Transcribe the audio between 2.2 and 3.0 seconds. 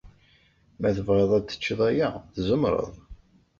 tzemreḍ.